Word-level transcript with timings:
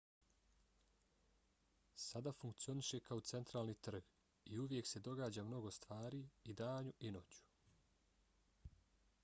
sada 2.03 2.31
funkcioniše 2.37 2.99
kao 3.09 3.19
centralni 3.31 3.75
trg 3.87 4.09
i 4.45 4.59
uvijek 4.59 4.87
se 4.87 4.99
događa 4.99 5.43
mnogo 5.43 5.71
stvari 5.71 6.23
i 6.43 6.53
danju 6.53 6.93
i 6.99 7.11
noću 7.11 7.43